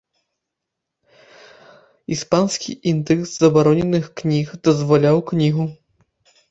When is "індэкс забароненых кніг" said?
2.93-4.47